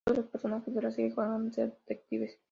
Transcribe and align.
Todos 0.03 0.17
los 0.17 0.27
personajes 0.29 0.73
de 0.73 0.81
la 0.81 0.89
serie 0.89 1.11
juegan 1.11 1.47
a 1.47 1.51
ser 1.51 1.73
detectives. 1.75 2.39